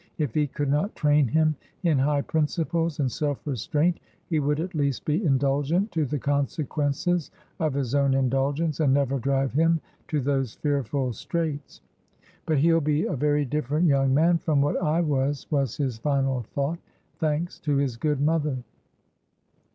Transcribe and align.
If 0.17 0.33
he 0.33 0.47
could 0.47 0.71
not 0.71 0.95
train 0.95 1.27
him 1.27 1.55
in 1.83 1.99
high 1.99 2.23
principles 2.23 2.99
and 2.99 3.11
self 3.11 3.45
restraint, 3.45 3.99
he 4.25 4.39
would 4.39 4.59
at 4.59 4.73
least 4.73 5.05
be 5.05 5.23
indulgent 5.23 5.91
to 5.91 6.05
the 6.07 6.17
consequences 6.17 7.29
of 7.59 7.75
his 7.75 7.93
own 7.93 8.15
indulgence, 8.15 8.79
and 8.79 8.95
never 8.95 9.19
drive 9.19 9.53
him 9.53 9.79
to 10.07 10.19
those 10.19 10.55
fearful 10.55 11.13
straits. 11.13 11.81
"But 12.47 12.57
he'll 12.57 12.81
be 12.81 13.05
a 13.05 13.15
very 13.15 13.45
different 13.45 13.85
young 13.85 14.11
man 14.11 14.39
from 14.39 14.59
what 14.59 14.81
I 14.81 15.01
was," 15.01 15.45
was 15.51 15.77
his 15.77 15.99
final 15.99 16.41
thought. 16.41 16.79
"Thanks 17.19 17.59
to 17.59 17.75
his 17.77 17.95
good 17.95 18.19
mother." 18.21 18.57